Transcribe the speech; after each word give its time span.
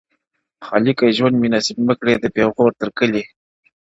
خالقه 0.65 1.05
ژوند 1.17 1.35
مي 1.41 1.47
نصیب 1.53 1.77
مه 1.87 1.93
کړې 1.99 2.13
د 2.19 2.25
پېغور 2.35 2.71
تر 2.79 2.89
کلي- 2.99 3.23